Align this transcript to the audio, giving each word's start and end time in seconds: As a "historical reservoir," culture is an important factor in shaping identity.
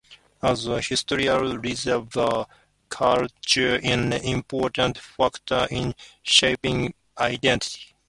As 0.41 0.65
a 0.65 0.81
"historical 0.81 1.59
reservoir," 1.59 2.47
culture 2.89 3.75
is 3.75 3.85
an 3.85 4.13
important 4.13 4.97
factor 4.97 5.67
in 5.69 5.93
shaping 6.23 6.95
identity. 7.19 7.93